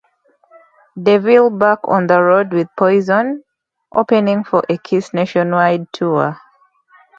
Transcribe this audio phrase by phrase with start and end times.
[0.99, 3.43] DeVille back on the road with Poison,
[3.93, 6.39] opening for a Kiss nationwide tour.